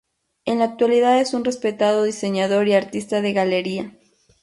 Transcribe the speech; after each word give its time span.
En 0.45 0.57
la 0.57 0.65
actualidad 0.65 1.19
es 1.21 1.35
un 1.35 1.45
respetado 1.45 2.01
diseñador 2.05 2.67
y 2.67 2.73
artista 2.73 3.21
de 3.21 3.33
galería. 3.33 3.91